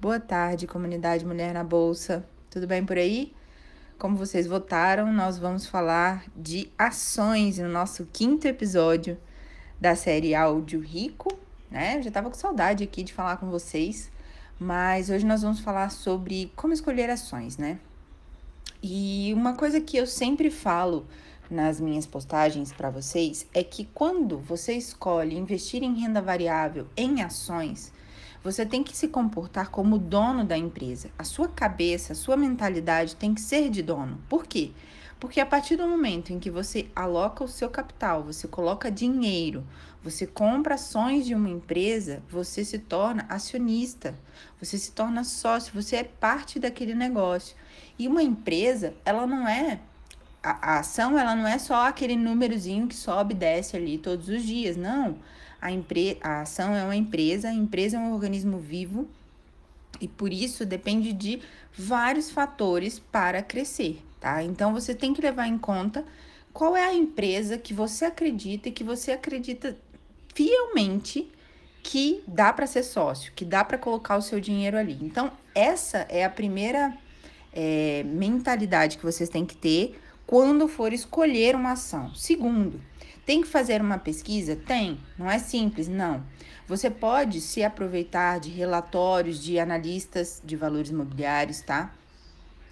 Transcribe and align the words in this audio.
Boa 0.00 0.18
tarde, 0.18 0.66
comunidade 0.66 1.26
Mulher 1.26 1.52
na 1.52 1.62
Bolsa. 1.62 2.24
Tudo 2.48 2.66
bem 2.66 2.82
por 2.82 2.96
aí? 2.96 3.34
Como 3.98 4.16
vocês 4.16 4.46
votaram, 4.46 5.12
nós 5.12 5.36
vamos 5.36 5.66
falar 5.66 6.24
de 6.34 6.72
ações 6.78 7.58
no 7.58 7.68
nosso 7.68 8.08
quinto 8.10 8.48
episódio 8.48 9.18
da 9.78 9.94
série 9.94 10.34
Áudio 10.34 10.80
Rico, 10.80 11.28
né? 11.70 11.98
Eu 11.98 12.02
já 12.04 12.10
tava 12.10 12.30
com 12.30 12.34
saudade 12.34 12.82
aqui 12.82 13.02
de 13.02 13.12
falar 13.12 13.36
com 13.36 13.50
vocês, 13.50 14.10
mas 14.58 15.10
hoje 15.10 15.26
nós 15.26 15.42
vamos 15.42 15.60
falar 15.60 15.90
sobre 15.90 16.50
como 16.56 16.72
escolher 16.72 17.10
ações, 17.10 17.58
né? 17.58 17.78
E 18.82 19.30
uma 19.36 19.54
coisa 19.54 19.82
que 19.82 19.98
eu 19.98 20.06
sempre 20.06 20.50
falo 20.50 21.06
nas 21.50 21.78
minhas 21.78 22.06
postagens 22.06 22.72
para 22.72 22.88
vocês 22.88 23.46
é 23.52 23.62
que 23.62 23.84
quando 23.92 24.38
você 24.38 24.72
escolhe 24.72 25.36
investir 25.36 25.82
em 25.82 26.00
renda 26.00 26.22
variável 26.22 26.86
em 26.96 27.20
ações, 27.20 27.92
você 28.42 28.64
tem 28.64 28.82
que 28.82 28.96
se 28.96 29.08
comportar 29.08 29.70
como 29.70 29.98
dono 29.98 30.44
da 30.44 30.56
empresa. 30.56 31.10
A 31.18 31.24
sua 31.24 31.48
cabeça, 31.48 32.12
a 32.12 32.16
sua 32.16 32.36
mentalidade 32.36 33.16
tem 33.16 33.34
que 33.34 33.40
ser 33.40 33.70
de 33.70 33.82
dono. 33.82 34.18
Por 34.28 34.46
quê? 34.46 34.72
Porque 35.18 35.38
a 35.38 35.44
partir 35.44 35.76
do 35.76 35.86
momento 35.86 36.32
em 36.32 36.38
que 36.38 36.50
você 36.50 36.88
aloca 36.96 37.44
o 37.44 37.48
seu 37.48 37.68
capital, 37.68 38.24
você 38.24 38.48
coloca 38.48 38.90
dinheiro, 38.90 39.66
você 40.02 40.26
compra 40.26 40.76
ações 40.76 41.26
de 41.26 41.34
uma 41.34 41.50
empresa, 41.50 42.22
você 42.30 42.64
se 42.64 42.78
torna 42.78 43.26
acionista, 43.28 44.18
você 44.58 44.78
se 44.78 44.92
torna 44.92 45.22
sócio, 45.22 45.74
você 45.74 45.96
é 45.96 46.04
parte 46.04 46.58
daquele 46.58 46.94
negócio. 46.94 47.54
E 47.98 48.08
uma 48.08 48.22
empresa, 48.22 48.94
ela 49.04 49.26
não 49.26 49.46
é 49.46 49.80
a, 50.42 50.76
a 50.76 50.78
ação, 50.78 51.18
ela 51.18 51.36
não 51.36 51.46
é 51.46 51.58
só 51.58 51.86
aquele 51.86 52.16
númerozinho 52.16 52.88
que 52.88 52.96
sobe 52.96 53.34
e 53.34 53.36
desce 53.36 53.76
ali 53.76 53.98
todos 53.98 54.26
os 54.30 54.42
dias, 54.42 54.74
não. 54.74 55.18
A, 55.60 55.70
empre 55.70 56.18
a 56.22 56.42
ação 56.42 56.74
é 56.74 56.82
uma 56.84 56.96
empresa, 56.96 57.48
a 57.48 57.52
empresa 57.52 57.96
é 57.96 58.00
um 58.00 58.12
organismo 58.12 58.58
vivo 58.58 59.08
e 60.00 60.08
por 60.08 60.32
isso 60.32 60.64
depende 60.64 61.12
de 61.12 61.40
vários 61.76 62.30
fatores 62.30 62.98
para 62.98 63.42
crescer, 63.42 64.02
tá? 64.18 64.42
Então 64.42 64.72
você 64.72 64.94
tem 64.94 65.12
que 65.12 65.20
levar 65.20 65.46
em 65.46 65.58
conta 65.58 66.04
qual 66.52 66.76
é 66.76 66.84
a 66.84 66.94
empresa 66.94 67.58
que 67.58 67.74
você 67.74 68.06
acredita 68.06 68.68
e 68.68 68.72
que 68.72 68.82
você 68.82 69.12
acredita 69.12 69.76
fielmente 70.34 71.30
que 71.82 72.22
dá 72.26 72.52
para 72.52 72.66
ser 72.66 72.82
sócio, 72.82 73.32
que 73.34 73.44
dá 73.44 73.64
para 73.64 73.78
colocar 73.78 74.16
o 74.16 74.22
seu 74.22 74.40
dinheiro 74.40 74.76
ali. 74.76 74.98
Então, 75.00 75.32
essa 75.54 76.06
é 76.08 76.24
a 76.24 76.30
primeira 76.30 76.96
é, 77.52 78.02
mentalidade 78.04 78.98
que 78.98 79.04
vocês 79.04 79.28
têm 79.28 79.46
que 79.46 79.56
ter 79.56 79.98
quando 80.26 80.68
for 80.68 80.92
escolher 80.92 81.56
uma 81.56 81.72
ação. 81.72 82.14
Segundo, 82.14 82.80
tem 83.26 83.42
que 83.42 83.48
fazer 83.48 83.80
uma 83.80 83.98
pesquisa? 83.98 84.56
Tem. 84.56 84.98
Não 85.18 85.30
é 85.30 85.38
simples, 85.38 85.88
não. 85.88 86.22
Você 86.66 86.88
pode 86.88 87.40
se 87.40 87.62
aproveitar 87.62 88.38
de 88.38 88.50
relatórios 88.50 89.42
de 89.42 89.58
analistas 89.58 90.40
de 90.44 90.56
valores 90.56 90.90
imobiliários, 90.90 91.60
tá? 91.60 91.92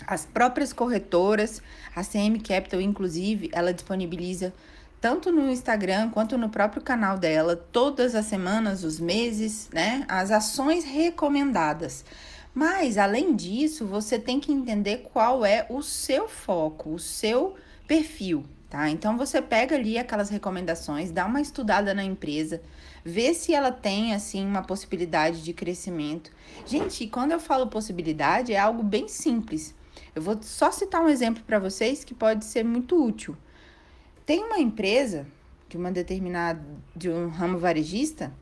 As 0.07 0.25
próprias 0.25 0.73
corretoras, 0.73 1.61
a 1.95 2.05
CM 2.05 2.39
Capital, 2.39 2.81
inclusive, 2.81 3.51
ela 3.53 3.75
disponibiliza 3.75 4.55
tanto 5.01 5.31
no 5.31 5.51
Instagram 5.51 6.11
quanto 6.11 6.37
no 6.39 6.49
próprio 6.49 6.83
canal 6.83 7.19
dela, 7.19 7.57
todas 7.57 8.15
as 8.15 8.27
semanas, 8.27 8.85
os 8.85 8.99
meses, 8.99 9.69
né? 9.73 10.05
As 10.09 10.31
ações 10.31 10.85
recomendadas. 10.85 12.05
Mas, 12.55 12.99
além 12.99 13.37
disso, 13.37 13.87
você 13.87 14.19
tem 14.19 14.41
que 14.41 14.53
entender 14.53 15.09
qual 15.13 15.45
é 15.45 15.67
o 15.69 15.83
seu 15.83 16.29
foco, 16.29 16.91
o 16.91 16.99
seu 16.99 17.55
perfil, 17.87 18.45
tá? 18.69 18.89
Então 18.91 19.17
você 19.17 19.41
pega 19.41 19.77
ali 19.77 19.99
aquelas 19.99 20.31
recomendações, 20.31 21.11
dá 21.11 21.27
uma 21.27 21.41
estudada 21.41 21.95
na 21.95 22.05
empresa, 22.05 22.63
vê 23.05 23.33
se 23.35 23.55
ela 23.55 23.73
tem 23.73 24.15
assim 24.15 24.45
uma 24.47 24.63
possibilidade 24.63 25.43
de 25.43 25.53
crescimento. 25.53 26.31
Gente, 26.67 27.07
quando 27.07 27.33
eu 27.33 27.41
falo 27.41 27.67
possibilidade 27.67 28.53
é 28.53 28.59
algo 28.59 28.83
bem 28.83 29.09
simples. 29.09 29.75
Eu 30.15 30.23
vou 30.23 30.39
só 30.43 30.71
citar 30.71 31.03
um 31.03 31.09
exemplo 31.09 31.43
para 31.45 31.59
vocês 31.59 32.05
que 32.05 32.15
pode 32.15 32.45
ser 32.45 32.65
muito 32.65 33.03
útil. 33.03 33.37
Tem 34.25 34.43
uma 34.45 34.59
empresa 34.59 35.27
de 35.69 35.77
uma 35.77 35.91
determinada 35.91 36.65
de 36.95 37.11
um 37.11 37.29
ramo 37.29 37.59
varejista 37.59 38.33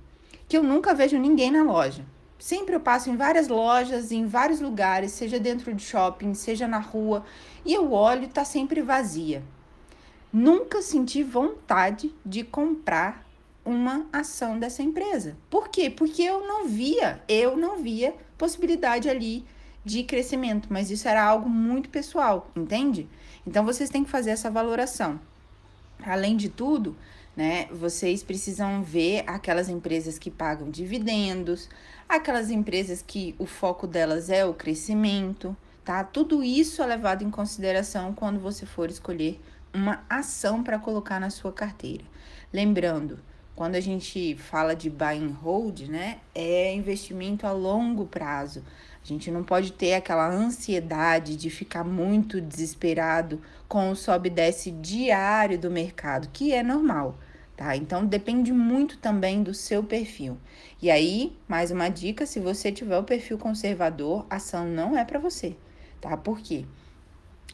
que 0.49 0.57
eu 0.57 0.63
nunca 0.63 0.95
vejo 0.95 1.19
ninguém 1.19 1.51
na 1.51 1.63
loja. 1.63 2.05
Sempre 2.39 2.75
eu 2.75 2.81
passo 2.81 3.11
em 3.11 3.17
várias 3.17 3.49
lojas, 3.49 4.13
em 4.13 4.27
vários 4.27 4.61
lugares, 4.61 5.13
seja 5.13 5.41
dentro 5.41 5.73
de 5.75 5.83
shopping, 5.83 6.35
seja 6.35 6.69
na 6.69 6.79
rua, 6.79 7.25
e 7.65 7.73
eu 7.73 7.93
olho 7.93 8.29
tá 8.29 8.45
sempre 8.45 8.83
vazia. 8.83 9.43
Nunca 10.39 10.83
senti 10.83 11.23
vontade 11.23 12.15
de 12.23 12.45
comprar 12.45 13.27
uma 13.65 14.07
ação 14.13 14.59
dessa 14.59 14.83
empresa. 14.83 15.35
Por 15.49 15.71
quê? 15.71 15.89
Porque 15.89 16.21
eu 16.21 16.47
não 16.47 16.69
via, 16.69 17.23
eu 17.27 17.57
não 17.57 17.83
via 17.83 18.15
possibilidade 18.37 19.09
ali 19.09 19.47
de 19.83 20.03
crescimento, 20.03 20.69
mas 20.71 20.91
isso 20.91 21.09
era 21.09 21.25
algo 21.25 21.49
muito 21.49 21.89
pessoal, 21.89 22.51
entende? 22.55 23.09
Então 23.47 23.65
vocês 23.65 23.89
têm 23.89 24.05
que 24.05 24.11
fazer 24.11 24.29
essa 24.29 24.51
valoração. 24.51 25.19
Além 26.03 26.37
de 26.37 26.51
tudo, 26.51 26.95
né, 27.35 27.65
vocês 27.73 28.23
precisam 28.23 28.83
ver 28.83 29.25
aquelas 29.27 29.71
empresas 29.71 30.19
que 30.19 30.31
pagam 30.31 30.69
dividendos, 30.69 31.67
aquelas 32.07 32.51
empresas 32.51 33.01
que 33.01 33.35
o 33.39 33.47
foco 33.47 33.87
delas 33.87 34.29
é 34.29 34.45
o 34.45 34.53
crescimento, 34.53 35.57
tá? 35.83 36.05
Tudo 36.05 36.45
isso 36.45 36.83
é 36.83 36.87
levado 36.87 37.25
em 37.25 37.31
consideração 37.31 38.13
quando 38.13 38.39
você 38.39 38.67
for 38.67 38.91
escolher 38.91 39.41
uma 39.77 40.03
ação 40.09 40.63
para 40.63 40.79
colocar 40.79 41.21
na 41.21 41.29
sua 41.29 41.53
carteira. 41.53 42.03
Lembrando, 42.53 43.19
quando 43.55 43.75
a 43.75 43.81
gente 43.81 44.35
fala 44.37 44.75
de 44.75 44.89
buy 44.89 45.19
and 45.19 45.35
hold, 45.43 45.83
né, 45.83 46.19
é 46.35 46.75
investimento 46.75 47.47
a 47.47 47.53
longo 47.53 48.07
prazo. 48.07 48.65
A 49.03 49.07
gente 49.07 49.31
não 49.31 49.45
pode 49.45 49.73
ter 49.73 49.95
aquela 49.95 50.29
ansiedade 50.29 51.37
de 51.37 51.51
ficar 51.51 51.85
muito 51.85 52.41
desesperado 52.41 53.41
com 53.69 53.91
o 53.91 53.97
sobe 53.97 54.29
e 54.29 54.33
desce 54.33 54.71
diário 54.71 55.59
do 55.59 55.71
mercado, 55.71 56.29
que 56.33 56.53
é 56.53 56.63
normal, 56.63 57.17
tá? 57.57 57.77
Então 57.77 58.05
depende 58.05 58.53
muito 58.53 58.99
também 58.99 59.43
do 59.43 59.55
seu 59.55 59.85
perfil. 59.85 60.39
E 60.83 60.91
aí, 60.91 61.37
mais 61.47 61.71
uma 61.71 61.89
dica, 61.89 62.27
se 62.27 62.41
você 62.41 62.73
tiver 62.73 62.99
o 62.99 63.05
perfil 63.05 63.39
conservador, 63.39 64.27
ação 64.29 64.67
não 64.67 64.97
é 64.97 65.05
para 65.05 65.19
você, 65.19 65.57
tá? 66.01 66.17
Por 66.17 66.41
quê? 66.41 66.65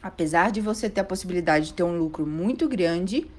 Apesar 0.01 0.51
de 0.51 0.61
você 0.61 0.89
ter 0.89 1.01
a 1.01 1.05
possibilidade 1.05 1.67
de 1.67 1.73
ter 1.73 1.83
um 1.83 1.97
lucro 1.97 2.25
muito 2.25 2.67
grande, 2.67 3.29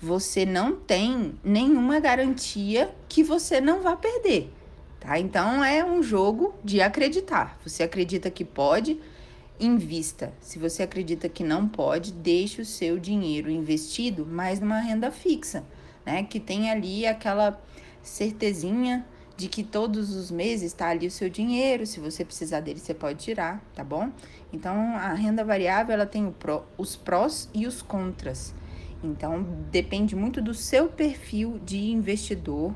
você 0.00 0.44
não 0.44 0.74
tem 0.74 1.34
nenhuma 1.44 2.00
garantia 2.00 2.92
que 3.08 3.22
você 3.22 3.60
não 3.60 3.82
vá 3.82 3.96
perder, 3.96 4.52
tá? 4.98 5.18
Então 5.18 5.62
é 5.62 5.84
um 5.84 6.02
jogo 6.02 6.54
de 6.64 6.80
acreditar. 6.80 7.58
Você 7.64 7.84
acredita 7.84 8.30
que 8.30 8.44
pode, 8.44 8.98
invista. 9.60 10.32
Se 10.40 10.58
você 10.58 10.82
acredita 10.82 11.28
que 11.28 11.44
não 11.44 11.68
pode, 11.68 12.12
deixe 12.12 12.60
o 12.60 12.66
seu 12.66 12.98
dinheiro 12.98 13.48
investido 13.48 14.26
mais 14.26 14.58
numa 14.58 14.80
renda 14.80 15.10
fixa, 15.12 15.64
né? 16.04 16.24
Que 16.24 16.40
tem 16.40 16.70
ali 16.70 17.06
aquela 17.06 17.60
certezinha 18.02 19.06
de 19.36 19.48
que 19.48 19.62
todos 19.62 20.14
os 20.14 20.30
meses 20.30 20.72
está 20.72 20.88
ali 20.88 21.06
o 21.06 21.10
seu 21.10 21.28
dinheiro, 21.28 21.86
se 21.86 22.00
você 22.00 22.24
precisar 22.24 22.60
dele, 22.60 22.78
você 22.78 22.94
pode 22.94 23.18
tirar, 23.18 23.62
tá 23.74 23.82
bom? 23.82 24.10
Então, 24.52 24.96
a 24.96 25.14
renda 25.14 25.44
variável, 25.44 25.94
ela 25.94 26.06
tem 26.06 26.30
pró, 26.30 26.64
os 26.76 26.96
prós 26.96 27.48
e 27.54 27.66
os 27.66 27.82
contras. 27.82 28.54
Então, 29.02 29.42
depende 29.70 30.14
muito 30.14 30.40
do 30.40 30.54
seu 30.54 30.88
perfil 30.88 31.60
de 31.64 31.90
investidor 31.90 32.74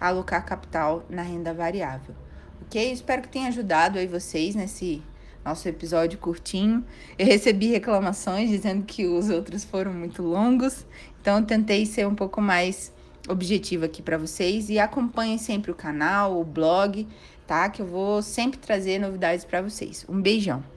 alocar 0.00 0.44
capital 0.44 1.04
na 1.08 1.22
renda 1.22 1.52
variável, 1.52 2.14
ok? 2.62 2.92
Espero 2.92 3.22
que 3.22 3.28
tenha 3.28 3.48
ajudado 3.48 3.98
aí 3.98 4.06
vocês 4.06 4.54
nesse 4.54 5.02
nosso 5.44 5.68
episódio 5.68 6.18
curtinho. 6.18 6.84
Eu 7.18 7.26
recebi 7.26 7.68
reclamações 7.68 8.50
dizendo 8.50 8.84
que 8.84 9.06
os 9.06 9.28
outros 9.30 9.64
foram 9.64 9.92
muito 9.92 10.22
longos, 10.22 10.86
então 11.20 11.38
eu 11.38 11.44
tentei 11.44 11.84
ser 11.86 12.06
um 12.06 12.14
pouco 12.14 12.40
mais 12.40 12.92
objetivo 13.28 13.84
aqui 13.84 14.02
para 14.02 14.18
vocês 14.18 14.68
e 14.68 14.78
acompanhem 14.78 15.38
sempre 15.38 15.70
o 15.70 15.74
canal, 15.74 16.38
o 16.38 16.44
blog, 16.44 17.06
tá? 17.46 17.68
Que 17.68 17.82
eu 17.82 17.86
vou 17.86 18.22
sempre 18.22 18.58
trazer 18.58 18.98
novidades 18.98 19.44
para 19.44 19.62
vocês. 19.62 20.04
Um 20.08 20.20
beijão. 20.20 20.73